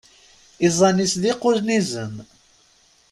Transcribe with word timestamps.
Iẓẓan-is 0.65 1.13
d 1.21 1.23
iqunnizen. 1.31 2.15